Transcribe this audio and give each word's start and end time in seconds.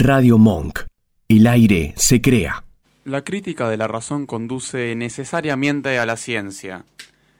Radio 0.00 0.38
Monk. 0.38 0.82
El 1.26 1.48
aire 1.48 1.92
se 1.96 2.20
crea. 2.20 2.62
La 3.04 3.24
crítica 3.24 3.68
de 3.68 3.76
la 3.76 3.88
razón 3.88 4.26
conduce 4.26 4.94
necesariamente 4.94 5.98
a 5.98 6.06
la 6.06 6.16
ciencia. 6.16 6.84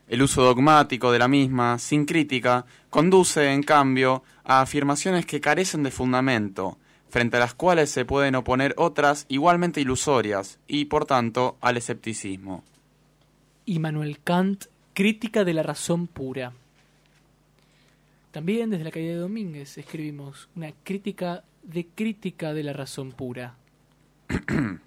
El 0.09 0.21
uso 0.23 0.43
dogmático 0.43 1.13
de 1.13 1.19
la 1.19 1.29
misma, 1.29 1.79
sin 1.79 2.05
crítica, 2.05 2.65
conduce, 2.89 3.53
en 3.53 3.63
cambio, 3.63 4.23
a 4.43 4.59
afirmaciones 4.59 5.25
que 5.25 5.39
carecen 5.39 5.83
de 5.83 5.91
fundamento, 5.91 6.77
frente 7.07 7.37
a 7.37 7.39
las 7.39 7.53
cuales 7.53 7.91
se 7.91 8.03
pueden 8.03 8.35
oponer 8.35 8.73
otras 8.75 9.25
igualmente 9.29 9.79
ilusorias, 9.79 10.59
y 10.67 10.85
por 10.85 11.05
tanto 11.05 11.57
al 11.61 11.77
escepticismo. 11.77 12.65
Immanuel 13.67 14.19
Kant, 14.21 14.65
Crítica 14.93 15.45
de 15.45 15.53
la 15.53 15.63
razón 15.63 16.07
pura. 16.07 16.51
También 18.31 18.69
desde 18.69 18.83
la 18.83 18.91
calle 18.91 19.07
de 19.07 19.15
Domínguez 19.15 19.77
escribimos 19.77 20.49
una 20.57 20.73
crítica 20.83 21.45
de 21.63 21.87
crítica 21.87 22.53
de 22.53 22.63
la 22.63 22.73
razón 22.73 23.11
pura. 23.11 23.55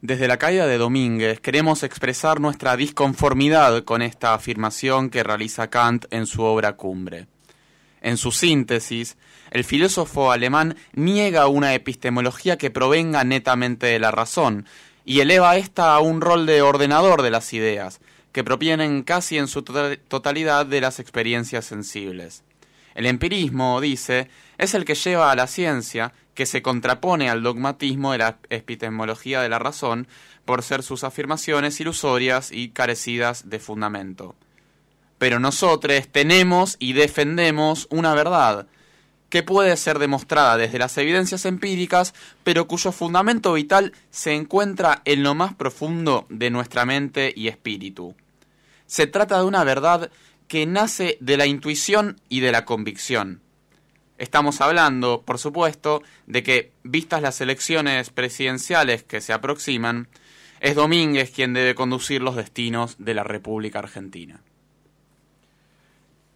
Desde 0.00 0.28
la 0.28 0.36
caída 0.36 0.66
de 0.66 0.78
Domínguez 0.78 1.40
queremos 1.40 1.82
expresar 1.82 2.40
nuestra 2.40 2.76
disconformidad 2.76 3.82
con 3.82 4.00
esta 4.00 4.32
afirmación 4.32 5.10
que 5.10 5.24
realiza 5.24 5.70
Kant 5.70 6.04
en 6.10 6.26
su 6.26 6.42
obra 6.42 6.76
Cumbre. 6.76 7.26
En 8.00 8.16
su 8.16 8.30
síntesis, 8.30 9.16
el 9.50 9.64
filósofo 9.64 10.30
alemán 10.30 10.76
niega 10.92 11.48
una 11.48 11.74
epistemología 11.74 12.56
que 12.58 12.70
provenga 12.70 13.24
netamente 13.24 13.86
de 13.86 13.98
la 13.98 14.12
razón 14.12 14.66
y 15.04 15.20
eleva 15.20 15.56
ésta 15.56 15.94
a 15.94 16.00
un 16.00 16.20
rol 16.20 16.46
de 16.46 16.62
ordenador 16.62 17.22
de 17.22 17.30
las 17.30 17.52
ideas, 17.52 18.00
que 18.30 18.44
provienen 18.44 19.02
casi 19.02 19.38
en 19.38 19.48
su 19.48 19.62
totalidad 19.62 20.66
de 20.66 20.80
las 20.80 21.00
experiencias 21.00 21.64
sensibles. 21.64 22.44
El 22.98 23.06
empirismo, 23.06 23.80
dice, 23.80 24.28
es 24.58 24.74
el 24.74 24.84
que 24.84 24.96
lleva 24.96 25.30
a 25.30 25.36
la 25.36 25.46
ciencia, 25.46 26.12
que 26.34 26.46
se 26.46 26.62
contrapone 26.62 27.30
al 27.30 27.44
dogmatismo 27.44 28.10
de 28.10 28.18
la 28.18 28.38
epistemología 28.50 29.40
de 29.40 29.48
la 29.48 29.60
razón, 29.60 30.08
por 30.44 30.64
ser 30.64 30.82
sus 30.82 31.04
afirmaciones 31.04 31.78
ilusorias 31.78 32.50
y 32.50 32.70
carecidas 32.70 33.48
de 33.48 33.60
fundamento. 33.60 34.34
Pero 35.16 35.38
nosotros 35.38 36.08
tenemos 36.10 36.74
y 36.80 36.92
defendemos 36.92 37.86
una 37.88 38.14
verdad, 38.14 38.66
que 39.30 39.44
puede 39.44 39.76
ser 39.76 40.00
demostrada 40.00 40.56
desde 40.56 40.80
las 40.80 40.98
evidencias 40.98 41.44
empíricas, 41.44 42.14
pero 42.42 42.66
cuyo 42.66 42.90
fundamento 42.90 43.52
vital 43.52 43.92
se 44.10 44.34
encuentra 44.34 45.02
en 45.04 45.22
lo 45.22 45.36
más 45.36 45.54
profundo 45.54 46.26
de 46.30 46.50
nuestra 46.50 46.84
mente 46.84 47.32
y 47.36 47.46
espíritu. 47.46 48.16
Se 48.86 49.06
trata 49.06 49.38
de 49.38 49.44
una 49.44 49.62
verdad 49.62 50.10
que 50.48 50.66
nace 50.66 51.18
de 51.20 51.36
la 51.36 51.46
intuición 51.46 52.20
y 52.28 52.40
de 52.40 52.52
la 52.52 52.64
convicción. 52.64 53.42
Estamos 54.16 54.60
hablando, 54.60 55.22
por 55.22 55.38
supuesto, 55.38 56.02
de 56.26 56.42
que, 56.42 56.72
vistas 56.82 57.22
las 57.22 57.40
elecciones 57.40 58.10
presidenciales 58.10 59.04
que 59.04 59.20
se 59.20 59.32
aproximan, 59.32 60.08
es 60.60 60.74
Domínguez 60.74 61.30
quien 61.30 61.52
debe 61.52 61.76
conducir 61.76 62.20
los 62.22 62.34
destinos 62.34 62.96
de 62.98 63.14
la 63.14 63.22
República 63.22 63.78
Argentina. 63.78 64.40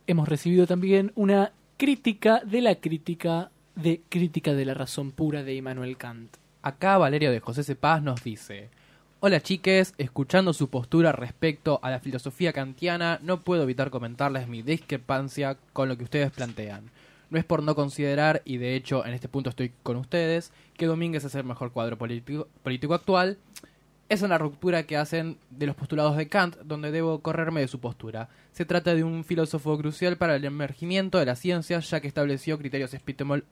Hemos 0.06 0.28
recibido 0.28 0.66
también 0.66 1.10
una 1.16 1.52
crítica 1.76 2.40
de 2.44 2.60
la 2.60 2.76
crítica 2.76 3.50
de 3.74 4.02
Crítica 4.08 4.52
de 4.52 4.66
la 4.66 4.74
Razón 4.74 5.10
Pura 5.10 5.42
de 5.42 5.54
Immanuel 5.54 5.96
Kant. 5.96 6.36
Acá 6.60 6.98
Valerio 6.98 7.32
de 7.32 7.40
José 7.40 7.64
Cepaz 7.64 8.02
nos 8.02 8.22
dice, 8.22 8.70
Hola 9.24 9.40
chiques, 9.40 9.94
escuchando 9.98 10.52
su 10.52 10.68
postura 10.68 11.12
respecto 11.12 11.78
a 11.84 11.90
la 11.90 12.00
filosofía 12.00 12.52
kantiana, 12.52 13.20
no 13.22 13.42
puedo 13.42 13.62
evitar 13.62 13.90
comentarles 13.90 14.48
mi 14.48 14.62
discrepancia 14.62 15.56
con 15.72 15.88
lo 15.88 15.96
que 15.96 16.02
ustedes 16.02 16.32
plantean. 16.32 16.90
No 17.30 17.38
es 17.38 17.44
por 17.44 17.62
no 17.62 17.76
considerar, 17.76 18.42
y 18.44 18.56
de 18.56 18.74
hecho 18.74 19.06
en 19.06 19.14
este 19.14 19.28
punto 19.28 19.50
estoy 19.50 19.70
con 19.84 19.96
ustedes, 19.96 20.50
que 20.76 20.86
Domínguez 20.86 21.22
es 21.22 21.36
el 21.36 21.44
mejor 21.44 21.70
cuadro 21.70 21.96
político, 21.96 22.48
actual. 22.94 23.38
Es 24.08 24.22
una 24.22 24.38
ruptura 24.38 24.82
que 24.82 24.96
hacen 24.96 25.38
de 25.50 25.66
los 25.66 25.76
postulados 25.76 26.16
de 26.16 26.26
Kant, 26.26 26.56
donde 26.64 26.90
debo 26.90 27.20
correrme 27.20 27.60
de 27.60 27.68
su 27.68 27.78
postura. 27.78 28.28
Se 28.50 28.64
trata 28.64 28.92
de 28.96 29.04
un 29.04 29.22
filósofo 29.22 29.78
crucial 29.78 30.16
para 30.16 30.34
el 30.34 30.44
emergimiento 30.44 31.18
de 31.18 31.26
la 31.26 31.36
ciencia, 31.36 31.78
ya 31.78 32.00
que 32.00 32.08
estableció 32.08 32.58
criterios 32.58 32.92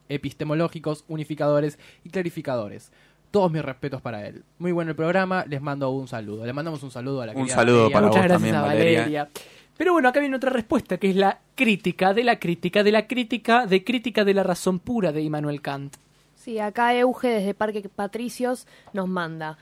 epistemológicos, 0.09 1.05
unificadores 1.07 1.79
y 2.05 2.11
clarificadores 2.11 2.91
todos 3.31 3.51
mis 3.51 3.63
respetos 3.63 4.01
para 4.03 4.27
él. 4.27 4.45
Muy 4.59 4.73
bueno 4.73 4.91
el 4.91 4.97
programa, 4.97 5.45
les 5.47 5.61
mando 5.61 5.91
un 5.91 6.09
saludo. 6.09 6.45
Le 6.45 6.53
mandamos 6.53 6.83
un 6.83 6.91
saludo 6.91 7.23
a 7.23 7.27
la 7.27 7.33
Un 7.33 7.49
saludo 7.49 7.91
para 7.91 8.07
Muchas 8.07 8.23
vos 8.23 8.29
gracias 8.29 8.53
también, 8.53 8.55
a 8.57 8.63
Valeria. 8.63 9.29
Pero 9.77 9.93
bueno, 9.95 10.09
acá 10.09 10.21
viene 10.21 10.37
otra 10.37 10.51
respuesta, 10.51 10.99
que 10.99 11.11
es 11.11 11.17
la 11.17 11.39
crítica 11.55 12.13
de 12.13 12.25
la 12.25 12.39
crítica 12.39 12.83
de 12.83 12.93
la 12.93 13.07
crítica 13.07 13.67
de 13.67 13.83
crítica 13.83 14.25
de 14.25 14.35
la 14.35 14.43
razón 14.43 14.79
pura 14.79 15.11
de 15.11 15.23
Immanuel 15.23 15.63
Kant. 15.63 15.97
Sí, 16.35 16.59
acá 16.59 16.95
Euge 16.95 17.29
desde 17.29 17.55
Parque 17.55 17.89
Patricios 17.89 18.67
nos 18.93 19.09
manda. 19.09 19.59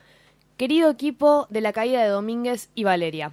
Querido 0.57 0.89
equipo 0.89 1.47
de 1.49 1.61
la 1.61 1.71
caída 1.71 2.03
de 2.03 2.09
Domínguez 2.09 2.69
y 2.75 2.83
Valeria. 2.83 3.31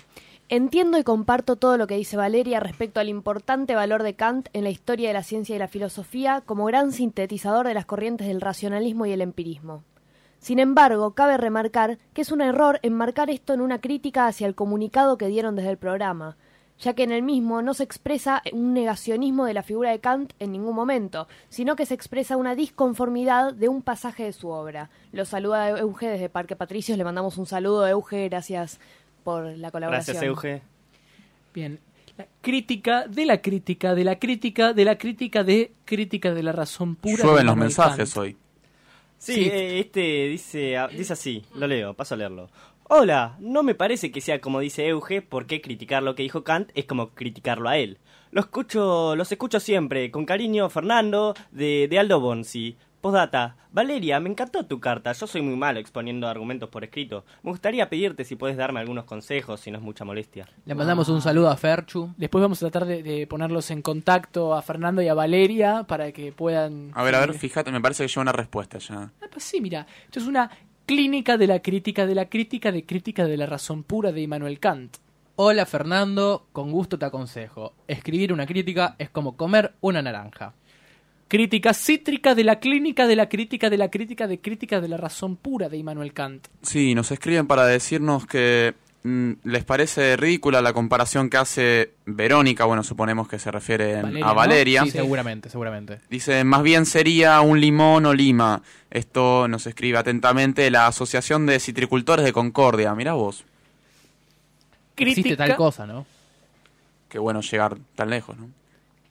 Entiendo 0.48 0.96
y 0.96 1.02
comparto 1.02 1.56
todo 1.56 1.76
lo 1.76 1.88
que 1.88 1.96
dice 1.96 2.16
Valeria 2.16 2.60
respecto 2.60 3.00
al 3.00 3.08
importante 3.08 3.75
valor 3.75 4.04
de 4.04 4.14
Kant 4.14 4.48
en 4.52 4.62
la 4.62 4.70
historia 4.70 5.08
de 5.08 5.14
la 5.14 5.25
ciencia 5.25 5.56
y 5.56 5.58
la 5.58 5.66
filosofía 5.66 6.41
como 6.46 6.66
gran 6.66 6.92
sintetizador 6.92 7.66
de 7.66 7.75
las 7.75 7.86
corrientes 7.86 8.28
del 8.28 8.41
racionalismo 8.41 9.06
y 9.06 9.12
el 9.12 9.22
empirismo. 9.22 9.82
Sin 10.46 10.60
embargo, 10.60 11.10
cabe 11.10 11.38
remarcar 11.38 11.98
que 12.14 12.22
es 12.22 12.30
un 12.30 12.40
error 12.40 12.78
enmarcar 12.84 13.30
esto 13.30 13.52
en 13.52 13.60
una 13.60 13.80
crítica 13.80 14.28
hacia 14.28 14.46
el 14.46 14.54
comunicado 14.54 15.18
que 15.18 15.26
dieron 15.26 15.56
desde 15.56 15.70
el 15.70 15.76
programa, 15.76 16.36
ya 16.78 16.94
que 16.94 17.02
en 17.02 17.10
el 17.10 17.24
mismo 17.24 17.62
no 17.62 17.74
se 17.74 17.82
expresa 17.82 18.44
un 18.52 18.72
negacionismo 18.72 19.44
de 19.44 19.54
la 19.54 19.64
figura 19.64 19.90
de 19.90 19.98
Kant 19.98 20.34
en 20.38 20.52
ningún 20.52 20.76
momento, 20.76 21.26
sino 21.48 21.74
que 21.74 21.84
se 21.84 21.94
expresa 21.94 22.36
una 22.36 22.54
disconformidad 22.54 23.54
de 23.54 23.68
un 23.68 23.82
pasaje 23.82 24.22
de 24.22 24.32
su 24.32 24.50
obra. 24.50 24.88
Lo 25.10 25.24
saluda 25.24 25.68
Euge 25.80 26.06
desde 26.06 26.28
Parque 26.28 26.54
Patricios, 26.54 26.96
le 26.96 27.02
mandamos 27.02 27.38
un 27.38 27.46
saludo, 27.46 27.84
Euge, 27.84 28.28
gracias 28.28 28.78
por 29.24 29.46
la 29.46 29.72
colaboración. 29.72 30.14
Gracias, 30.14 30.28
Euge. 30.28 30.62
Bien, 31.52 31.80
la 32.16 32.28
crítica 32.40 33.08
de 33.08 33.26
la 33.26 33.42
crítica 33.42 33.96
de 33.96 34.04
la 34.04 34.20
crítica 34.20 34.72
de 34.72 34.84
la 34.84 34.96
crítica 34.96 35.42
de 35.42 35.72
crítica 35.84 36.32
de 36.32 36.44
la 36.44 36.52
razón 36.52 36.94
pura. 36.94 37.24
Llueven 37.24 37.46
los 37.46 37.56
mensajes 37.56 38.14
Kant. 38.14 38.22
hoy. 38.24 38.36
Sí, 39.19 39.49
eh, 39.50 39.81
este 39.81 40.28
dice, 40.28 40.77
ah, 40.77 40.88
dice 40.88 41.15
así, 41.15 41.44
lo 41.54 41.66
leo, 41.66 41.94
paso 41.94 42.15
a 42.15 42.19
leerlo. 42.19 42.50
Hola, 42.84 43.37
no 43.41 43.62
me 43.62 43.75
parece 43.75 44.12
que 44.12 44.21
sea 44.21 44.41
como 44.41 44.60
dice 44.60 44.87
Euge, 44.87 45.21
porque 45.22 45.60
criticar 45.60 46.03
lo 46.03 46.15
que 46.15 46.22
dijo 46.22 46.44
Kant 46.44 46.71
es 46.75 46.84
como 46.84 47.10
criticarlo 47.10 47.69
a 47.69 47.78
él. 47.78 47.99
Lo 48.31 48.41
escucho, 48.41 49.14
los 49.16 49.31
escucho 49.31 49.60
siempre, 49.60 50.10
con 50.10 50.26
cariño, 50.26 50.69
Fernando, 50.69 51.34
de, 51.50 51.87
de 51.88 51.98
Aldo 51.98 52.20
Bonzi. 52.20 52.76
Postdata, 53.00 53.56
Valeria, 53.70 54.19
me 54.19 54.31
encantó 54.31 54.66
tu 54.66 54.81
carta, 54.81 55.12
yo 55.12 55.26
soy 55.26 55.41
muy 55.41 55.54
malo 55.54 55.78
exponiendo 55.78 56.26
argumentos 56.26 56.69
por 56.69 56.82
escrito. 56.82 57.25
Me 57.42 57.50
gustaría 57.50 57.88
pedirte 57.88 58.25
si 58.25 58.34
puedes 58.34 58.56
darme 58.56 58.81
algunos 58.81 59.04
consejos, 59.04 59.60
si 59.60 59.70
no 59.70 59.78
es 59.78 59.84
mucha 59.84 60.04
molestia. 60.04 60.48
Le 60.64 60.75
mandamos 60.75 61.09
un 61.09 61.22
saludo 61.22 61.48
a 61.48 61.56
Ferchu. 61.56 62.12
Después 62.16 62.42
vamos 62.42 62.60
a 62.62 62.69
tratar 62.69 62.88
de, 62.88 63.03
de 63.03 63.26
ponerlos 63.28 63.70
en 63.70 63.82
contacto 63.82 64.54
a 64.54 64.62
Fernando 64.62 65.03
y 65.03 65.08
a 65.08 65.14
Valeria 65.14 65.84
para 65.84 66.10
que 66.10 66.32
puedan... 66.32 66.91
A 66.94 67.04
ver, 67.04 67.14
a 67.14 67.20
ver, 67.20 67.34
fíjate, 67.34 67.70
me 67.70 67.81
parece 67.81 68.04
que 68.04 68.08
lleva 68.08 68.22
una 68.22 68.32
respuesta 68.32 68.78
ya. 68.78 69.12
Ah, 69.22 69.26
pues 69.31 69.44
sí, 69.44 69.60
mira, 69.60 69.87
esto 70.06 70.19
es 70.19 70.26
una 70.26 70.50
clínica 70.87 71.37
de 71.37 71.47
la 71.47 71.60
crítica 71.60 72.06
de 72.06 72.14
la 72.14 72.28
crítica 72.28 72.72
de 72.72 72.87
crítica 72.87 73.25
de 73.25 73.37
la 73.37 73.47
razón 73.47 73.84
pura 73.84 74.10
de 74.10 74.22
Immanuel 74.22 74.58
Kant. 74.58 74.97
Hola 75.38 75.66
Fernando, 75.66 76.47
con 76.52 76.72
gusto 76.72 76.98
te 76.98 77.04
aconsejo. 77.04 77.74
Escribir 77.86 78.32
una 78.32 78.47
crítica 78.47 78.97
es 78.98 79.10
como 79.10 79.36
comer 79.36 79.74
una 79.82 80.00
naranja. 80.00 80.54
Crítica 81.28 81.74
cítrica 81.74 82.34
de 82.34 82.42
la 82.42 82.58
clínica 82.58 83.06
de 83.06 83.16
la 83.16 83.28
crítica 83.28 83.69
de 83.69 83.76
la 83.76 83.91
crítica 83.91 84.26
de 84.28 84.41
crítica 84.41 84.80
de 84.80 84.88
la 84.88 84.96
razón 84.96 85.36
pura 85.36 85.69
de 85.69 85.76
Immanuel 85.76 86.14
Kant. 86.14 86.46
Sí, 86.62 86.94
nos 86.94 87.10
escriben 87.10 87.46
para 87.46 87.66
decirnos 87.66 88.25
que 88.25 88.76
mm, 89.02 89.32
les 89.44 89.62
parece 89.64 90.16
ridícula 90.16 90.62
la 90.62 90.72
comparación 90.72 91.28
que 91.28 91.36
hace 91.36 91.92
Verónica, 92.06 92.64
bueno, 92.64 92.82
suponemos 92.82 93.28
que 93.28 93.38
se 93.38 93.50
refiere 93.50 94.00
Valeria, 94.00 94.25
a 94.25 94.28
¿no? 94.28 94.34
Valeria. 94.34 94.82
Sí, 94.84 94.91
seguramente, 94.92 95.50
seguramente. 95.50 96.00
Dice, 96.08 96.44
más 96.44 96.62
bien 96.62 96.86
sería 96.86 97.42
un 97.42 97.60
limón 97.60 98.06
o 98.06 98.14
lima. 98.14 98.62
Esto 98.91 99.48
nos 99.48 99.66
escribe 99.66 99.99
atentamente 99.99 100.70
la 100.70 100.87
Asociación 100.87 101.44
de 101.44 101.61
Citricultores 101.61 102.25
de 102.25 102.32
Concordia. 102.32 102.94
Mira 102.94 103.12
vos, 103.12 103.44
Existe 104.96 105.37
tal 105.37 105.56
cosa, 105.56 105.87
¿no? 105.87 106.06
qué 107.08 107.19
bueno 107.19 107.40
llegar 107.40 107.78
tan 107.94 108.10
lejos, 108.10 108.37
¿no? 108.37 108.50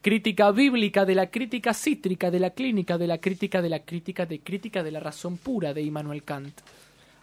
Crítica 0.01 0.51
bíblica 0.51 1.05
de 1.05 1.15
la 1.15 1.31
crítica 1.31 1.73
cítrica 1.73 2.29
de 2.29 2.39
la 2.39 2.51
clínica 2.51 2.97
de 2.97 3.07
la 3.07 3.17
crítica 3.17 3.61
de 3.61 3.69
la 3.69 3.79
crítica 3.79 4.25
de 4.27 4.39
crítica 4.39 4.83
de 4.83 4.91
la 4.91 4.99
razón 4.99 5.37
pura 5.37 5.73
de 5.73 5.81
Immanuel 5.81 6.23
Kant. 6.23 6.53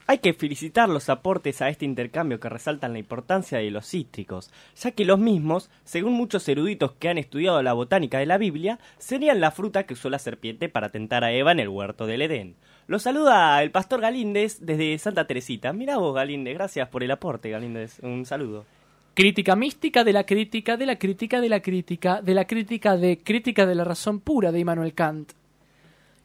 Hay 0.07 0.19
que 0.19 0.35
felicitar 0.35 0.89
los 0.89 1.09
aportes 1.09 1.63
a 1.63 1.69
este 1.69 1.85
intercambio 1.85 2.41
que 2.41 2.49
resaltan 2.49 2.93
la 2.93 2.99
importancia 2.99 3.59
de 3.59 3.71
los 3.71 3.87
cítricos, 3.87 4.51
ya 4.77 4.91
que 4.91 5.05
los 5.05 5.19
mismos, 5.19 5.71
según 5.85 6.15
muchos 6.15 6.49
eruditos 6.49 6.93
que 6.93 7.09
han 7.09 7.19
estudiado 7.19 7.63
la 7.63 7.73
botánica 7.73 8.19
de 8.19 8.27
la 8.27 8.39
Biblia, 8.39 8.81
serían 8.99 9.41
la 9.41 9.53
fruta 9.53 9.85
que 9.85 9.95
usó 9.95 10.11
la 10.11 10.19
serpiente 10.19 10.69
para 10.69 10.89
tentar 10.89 11.23
a 11.23 11.33
Eva 11.33 11.53
en 11.53 11.61
el 11.61 11.69
huerto 11.69 12.07
del 12.07 12.23
Edén. 12.23 12.57
Lo 12.89 12.99
saluda 12.99 13.63
el 13.63 13.71
pastor 13.71 14.01
Galíndez 14.01 14.59
desde 14.61 14.99
Santa 14.99 15.27
Teresita. 15.27 15.73
Mira 15.73 15.99
vos, 15.99 16.15
Galíndez, 16.15 16.55
gracias 16.55 16.89
por 16.89 17.05
el 17.05 17.11
aporte, 17.13 17.51
Galíndez. 17.51 18.01
Un 18.03 18.27
saludo. 18.27 18.65
Crítica 19.15 19.55
mística 19.55 20.05
de 20.05 20.13
la 20.13 20.25
crítica 20.25 20.77
de 20.77 20.87
la 20.87 20.97
crítica 20.97 21.41
de 21.41 21.49
la 21.49 21.61
crítica 21.61 22.23
de 22.23 22.35
la 22.35 22.47
crítica 22.47 22.97
de 22.97 23.19
crítica 23.19 23.67
de 23.67 23.75
la 23.75 23.85
razón 23.85 24.21
pura 24.21 24.51
de 24.51 24.59
Immanuel 24.59 24.95
Kant. 24.95 25.33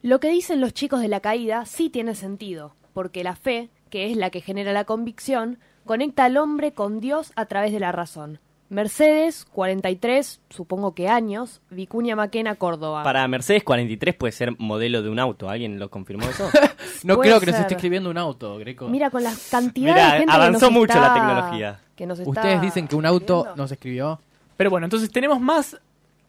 Lo 0.01 0.19
que 0.19 0.29
dicen 0.29 0.61
los 0.61 0.73
chicos 0.73 1.01
de 1.01 1.09
la 1.09 1.19
caída 1.19 1.65
sí 1.65 1.89
tiene 1.89 2.15
sentido, 2.15 2.73
porque 2.97 3.23
la 3.23 3.35
fe, 3.35 3.69
que 3.91 4.09
es 4.09 4.17
la 4.17 4.31
que 4.31 4.41
genera 4.41 4.73
la 4.73 4.83
convicción, 4.85 5.59
conecta 5.85 6.25
al 6.25 6.35
hombre 6.37 6.71
con 6.71 6.99
Dios 6.99 7.31
a 7.35 7.45
través 7.45 7.71
de 7.71 7.79
la 7.79 7.91
razón. 7.91 8.39
Mercedes, 8.69 9.45
43, 9.53 10.41
supongo 10.49 10.95
que 10.95 11.07
años, 11.07 11.61
Vicuña 11.69 12.15
Maquena, 12.15 12.55
Córdoba. 12.55 13.03
Para 13.03 13.27
Mercedes 13.27 13.63
43 13.63 14.15
puede 14.15 14.31
ser 14.31 14.55
modelo 14.57 15.03
de 15.03 15.09
un 15.11 15.19
auto. 15.19 15.47
¿Alguien 15.47 15.77
lo 15.77 15.91
confirmó 15.91 16.27
eso? 16.27 16.49
No 17.03 17.17
Puede 17.17 17.29
creo 17.29 17.39
que 17.39 17.45
nos 17.45 17.55
ser. 17.55 17.61
esté 17.61 17.75
escribiendo 17.75 18.09
un 18.09 18.17
auto, 18.17 18.57
Greco. 18.57 18.87
Mira, 18.87 19.11
con 19.11 19.23
la 19.23 19.31
cantidad 19.51 19.93
Mirá, 19.93 20.11
de 20.13 20.17
gente 20.21 20.33
avanzó 20.33 20.59
que 20.59 20.65
nos 20.65 20.71
mucho 20.73 20.93
está- 20.93 21.07
la 21.07 21.13
tecnología. 21.13 21.79
que 21.95 22.05
nos 22.07 22.17
está 22.17 22.29
Ustedes 22.31 22.61
dicen 22.61 22.87
que 22.87 22.95
un 22.95 23.05
auto 23.05 23.35
escribiendo. 23.41 23.61
nos 23.63 23.71
escribió. 23.71 24.19
Pero 24.57 24.69
bueno, 24.71 24.87
entonces 24.87 25.11
tenemos 25.11 25.39
más 25.39 25.77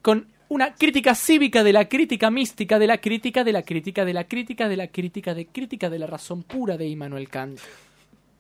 con 0.03 0.27
una 0.49 0.75
crítica 0.75 1.15
cívica 1.15 1.63
de 1.63 1.73
la 1.75 1.89
crítica 1.89 2.31
mística, 2.31 2.79
de 2.79 2.87
la 2.87 2.99
crítica, 2.99 3.45
de 3.45 3.53
la 3.53 3.63
crítica, 3.63 4.05
de 4.05 4.15
la 4.15 4.25
crítica, 4.25 4.69
de 4.69 4.77
la 4.77 4.89
crítica, 4.89 5.35
de 5.35 5.47
crítica 5.47 5.91
de 5.91 5.99
la 5.99 6.07
razón 6.07 6.43
pura 6.43 6.79
de 6.79 6.89
Immanuel 6.89 7.29
Kant. 7.29 7.59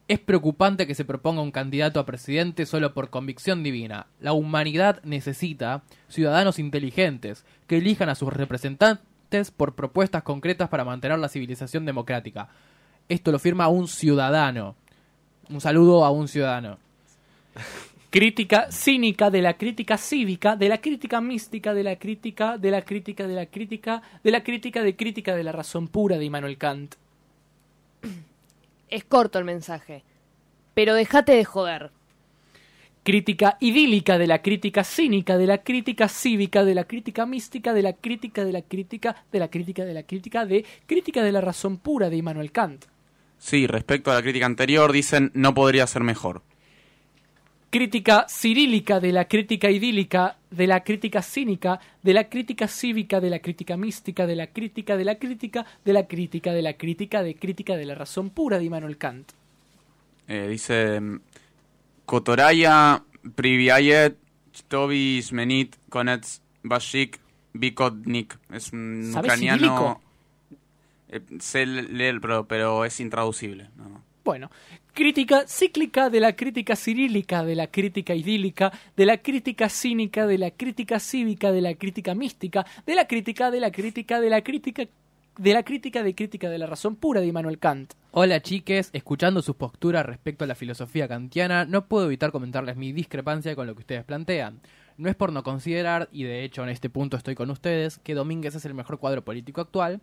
Es 0.09 0.19
preocupante 0.19 0.87
que 0.87 0.95
se 0.95 1.05
proponga 1.05 1.43
un 1.43 1.51
candidato 1.51 2.01
a 2.01 2.07
presidente 2.07 2.65
solo 2.65 2.95
por 2.95 3.11
convicción 3.11 3.63
divina. 3.63 4.07
La 4.21 4.33
humanidad 4.33 5.03
necesita 5.05 5.83
ciudadanos 6.09 6.59
inteligentes 6.59 7.45
que 7.67 7.77
elijan 7.77 8.09
a 8.09 8.15
sus 8.15 8.33
representantes 8.33 9.51
por 9.51 9.75
propuestas 9.75 10.23
concretas 10.23 10.71
para 10.71 10.87
mantener 10.87 11.19
la 11.19 11.29
civilización 11.29 11.85
democrática. 11.85 12.49
Esto 13.11 13.33
lo 13.33 13.39
firma 13.39 13.69
un 13.69 13.87
ciudadano. 13.87 14.77
Un 15.51 15.61
saludo 15.61 16.07
a 16.07 16.11
un 16.11 16.27
ciudadano. 16.27 16.79
Crítica 18.11 18.73
cínica 18.73 19.29
de 19.29 19.43
la 19.43 19.59
crítica 19.59 19.99
cívica, 19.99 20.57
de 20.57 20.71
la 20.71 20.79
crítica 20.79 21.21
mística, 21.21 21.75
de 21.75 21.83
la 21.83 21.97
crítica, 21.97 22.57
de 22.57 22.71
la 22.71 22.81
crítica, 22.81 23.27
de 23.27 23.35
la 23.35 23.47
crítica, 23.47 24.03
de 24.25 24.31
la 24.31 24.43
crítica 24.43 24.83
de 24.83 24.97
crítica 24.97 25.37
de 25.37 25.45
la 25.45 25.53
razón 25.53 25.89
pura 25.89 26.17
de 26.17 26.25
Immanuel 26.25 26.57
Kant. 26.57 26.95
Es 28.89 29.05
corto 29.05 29.39
el 29.39 29.45
mensaje. 29.45 30.05
Pero 30.73 30.95
déjate 30.95 31.33
de 31.33 31.45
joder. 31.45 31.91
Crítica 33.03 33.59
idílica 33.61 34.17
de 34.17 34.27
la 34.27 34.41
crítica 34.41 34.85
cínica, 34.85 35.37
de 35.37 35.47
la 35.47 35.59
crítica 35.59 36.09
cívica, 36.09 36.65
de 36.65 36.75
la 36.75 36.85
crítica 36.85 37.27
mística, 37.27 37.75
de 37.75 37.83
la 37.83 37.93
crítica, 37.93 38.43
de 38.43 38.53
la 38.53 38.63
crítica, 38.63 39.17
de 39.31 39.39
la 39.39 39.49
crítica, 39.49 39.85
de 39.85 39.95
la 39.95 40.03
crítica, 40.05 40.47
de 40.47 40.65
crítica 40.87 41.23
de 41.23 41.33
la 41.33 41.43
razón 41.43 41.77
pura 41.77 42.09
de 42.09 42.17
Immanuel 42.17 42.53
Kant. 42.53 42.87
Sí, 43.37 43.67
respecto 43.67 44.11
a 44.11 44.15
la 44.15 44.23
crítica 44.23 44.47
anterior, 44.47 44.93
dicen 44.93 45.31
no 45.35 45.53
podría 45.53 45.87
ser 45.87 46.03
mejor. 46.03 46.41
Crítica 47.71 48.25
cirílica 48.29 48.99
de 48.99 49.13
la 49.13 49.27
crítica 49.27 49.71
idílica, 49.71 50.39
de 50.51 50.67
la 50.67 50.83
crítica 50.83 51.21
cínica, 51.21 51.81
de 52.03 52.15
la 52.15 52.31
crítica 52.31 52.67
cívica, 52.67 53.21
de 53.21 53.29
la 53.29 53.41
crítica 53.41 53.77
mística, 53.77 54.27
de 54.27 54.37
la 54.37 54.47
crítica, 54.47 54.97
de 54.97 55.05
la 55.05 55.19
crítica, 55.19 55.67
de 55.85 55.93
la 55.93 56.07
crítica, 56.07 56.53
de 56.53 56.63
la 56.63 56.73
crítica, 56.73 57.23
de 57.23 57.35
crítica 57.35 57.77
de 57.77 57.85
la 57.85 57.95
razón 57.95 58.31
pura 58.31 58.59
de 58.59 58.65
Immanuel 58.65 58.97
Kant. 58.97 59.33
Eh, 60.29 60.49
dice 60.49 61.01
Kotoraya 62.07 63.03
Privyayet 63.35 64.17
Chtovi 64.53 65.21
Smenit 65.23 65.77
Konets 65.91 66.41
Bashik 66.63 67.21
Bikodnik. 67.53 68.39
Es 68.51 68.73
un 68.73 69.11
¿Sabes 69.13 69.27
ucraniano. 69.27 70.01
Eh, 71.11 71.21
sé 71.41 71.67
leer, 71.67 72.21
pero, 72.21 72.47
pero 72.47 72.85
es 72.85 72.99
intraducible. 73.01 73.69
no. 73.77 74.08
Bueno, 74.29 74.51
crítica 74.93 75.45
cíclica 75.47 76.11
de 76.11 76.21
la 76.21 76.37
crítica 76.37 76.77
cirílica, 76.77 77.43
de 77.45 77.55
la 77.55 77.69
crítica 77.69 78.15
idílica, 78.15 78.71
de 78.95 79.07
la 79.07 79.17
crítica 79.17 79.71
cínica, 79.71 80.27
de 80.27 80.37
la 80.37 80.51
crítica 80.51 81.01
cívica, 81.01 81.51
de 81.51 81.63
la 81.63 81.73
crítica 81.77 82.15
mística, 82.15 82.67
de 82.85 82.95
la 82.95 83.07
crítica, 83.07 83.51
de 83.51 83.59
la 83.59 83.71
crítica, 83.71 84.21
de 84.21 84.29
la 84.29 84.43
crítica, 84.43 84.83
de 85.39 85.55
la 85.55 85.63
crítica 85.63 86.03
de 86.03 86.15
crítica 86.15 86.51
de 86.51 86.59
la 86.59 86.67
razón 86.67 86.97
pura 86.97 87.23
de 87.23 87.27
Immanuel 87.27 87.59
Kant. 87.59 87.95
Hola 88.11 88.43
chiques, 88.43 88.91
escuchando 88.93 89.41
sus 89.41 89.57
posturas 89.57 90.05
respecto 90.05 90.45
a 90.45 90.47
la 90.47 90.55
filosofía 90.55 91.09
kantiana, 91.09 91.65
no 91.65 91.87
puedo 91.87 92.05
evitar 92.05 92.31
comentarles 92.31 92.77
mi 92.77 92.93
discrepancia 92.93 93.57
con 93.57 93.67
lo 93.67 93.75
que 93.75 93.81
ustedes 93.81 94.05
plantean. 94.05 94.61
No 94.99 95.09
es 95.09 95.17
por 95.17 95.33
no 95.33 95.43
considerar, 95.43 96.11
y 96.13 96.25
de 96.25 96.45
hecho 96.45 96.63
en 96.65 96.69
este 96.69 96.91
punto 96.91 97.17
estoy 97.17 97.35
con 97.35 97.49
ustedes, 97.49 97.97
que 97.97 98.13
Domínguez 98.13 98.55
es 98.55 98.67
el 98.67 98.75
mejor 98.75 98.99
cuadro 98.99 99.25
político 99.25 99.63
actual, 99.63 100.03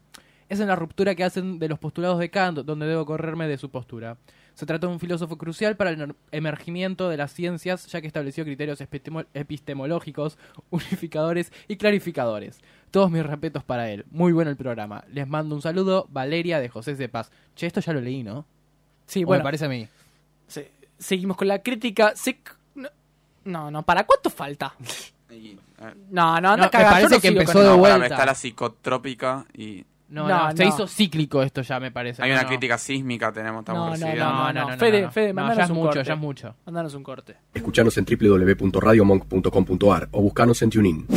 es 0.50 0.60
en 0.60 0.68
la 0.68 0.76
ruptura 0.76 1.16
que 1.16 1.24
hacen 1.24 1.60
de 1.60 1.68
los 1.70 1.80
postulados 1.80 2.20
de 2.20 2.30
Kant 2.30 2.60
donde 2.60 2.86
debo 2.86 3.06
correrme 3.06 3.48
de 3.48 3.58
su 3.58 3.70
postura. 3.70 4.18
Se 4.54 4.66
trata 4.66 4.88
de 4.88 4.94
un 4.94 5.00
filósofo 5.02 5.38
crucial 5.38 5.76
para 5.76 5.90
el 5.90 5.98
emer- 6.00 6.16
emergimiento 6.32 7.10
de 7.10 7.18
las 7.18 7.34
ciencias, 7.34 7.88
ya 7.88 8.00
que 8.00 8.08
estableció 8.08 8.46
criterios 8.46 8.80
epistemo- 8.80 9.26
epistemológicos, 9.34 10.38
unificadores 10.70 11.52
y 11.68 11.76
clarificadores. 11.76 12.62
Todos 12.90 13.12
mis 13.12 13.26
respetos 13.26 13.64
para 13.66 13.90
él. 13.92 14.06
Muy 14.12 14.32
bueno 14.32 14.50
el 14.52 14.56
programa. 14.56 15.04
Les 15.12 15.28
mando 15.28 15.56
un 15.56 15.62
saludo, 15.62 16.08
Valeria 16.10 16.60
de 16.62 16.70
José 16.70 16.96
de 16.96 17.10
Paz. 17.10 17.32
Che, 17.56 17.68
esto 17.68 17.82
ya 17.82 17.92
lo 17.92 18.00
leí, 18.00 18.24
¿no? 18.24 18.46
Sí, 19.08 19.24
O 19.24 19.28
bueno, 19.28 19.42
me 19.42 19.48
parece 19.50 19.66
a 19.66 19.70
mí. 19.70 19.88
se- 20.48 20.72
seguimos 20.98 21.36
con 21.36 21.48
la 21.50 21.60
crítica. 21.62 22.14
No, 23.44 23.70
no, 23.70 23.84
¿para 23.84 24.06
cuánto 24.06 24.30
falta? 24.30 24.74
Y, 25.30 25.34
eh, 25.80 25.94
No, 26.12 26.40
no, 26.40 26.52
anda 26.52 26.56
No, 26.58 26.58
me 26.58 26.84
yo 26.84 26.90
parece 26.90 27.16
no 27.16 27.22
que 27.22 27.28
empezó 27.28 27.62
de 27.62 27.76
vuelta. 27.78 28.06
está 28.08 28.26
la 28.26 28.36
psicotrópica 28.36 29.46
y 29.54 29.86
No, 30.08 30.28
No, 30.28 30.50
no, 30.52 30.56
se 30.56 30.64
no. 30.64 30.70
hizo 30.70 30.88
cíclico 30.88 31.42
esto 31.42 31.62
ya, 31.64 31.80
me 31.80 31.92
parece. 31.92 32.22
hay 32.22 32.30
No, 32.30 32.36
una 32.36 32.44
no. 32.44 32.50
crítica 32.50 32.78
sísmica, 32.78 33.32
tenemos, 33.32 33.62
estamos 33.62 34.00
No, 34.00 34.08
no, 34.08 34.16
no, 34.16 34.16
No, 34.16 34.54
no, 34.54 34.70
no, 34.72 34.78
Fede, 34.78 35.02
no. 35.04 35.12
Fede, 35.12 35.28
No, 35.30 35.34
mandanos 35.36 35.58
ya 35.58 35.64
es 35.64 35.70
un 35.72 35.76
mucho, 35.78 35.88
corte. 35.90 36.04
ya 36.08 36.14
es 36.14 36.20
mucho. 36.20 36.56
Mandanos 36.66 36.94
un 36.94 37.04
corte. 37.04 37.36
Escuchanos 37.54 37.98
en 37.98 38.06
www.radiomonk.com.ar 38.06 40.10
o 40.12 40.22
buscanos 40.22 40.62
en 40.62 40.70
TuneIn. 40.70 41.08